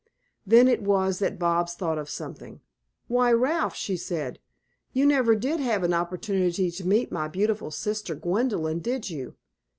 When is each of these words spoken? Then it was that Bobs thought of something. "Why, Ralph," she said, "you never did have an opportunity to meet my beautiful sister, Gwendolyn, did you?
Then 0.47 0.67
it 0.67 0.81
was 0.81 1.19
that 1.19 1.37
Bobs 1.37 1.75
thought 1.75 1.99
of 1.99 2.09
something. 2.09 2.59
"Why, 3.07 3.31
Ralph," 3.31 3.75
she 3.75 3.95
said, 3.95 4.39
"you 4.93 5.05
never 5.05 5.35
did 5.35 5.59
have 5.59 5.83
an 5.83 5.93
opportunity 5.93 6.71
to 6.71 6.87
meet 6.87 7.11
my 7.11 7.27
beautiful 7.27 7.69
sister, 7.69 8.15
Gwendolyn, 8.15 8.79
did 8.79 9.11
you? 9.11 9.35